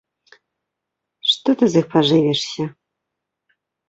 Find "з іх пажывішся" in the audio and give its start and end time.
1.73-2.63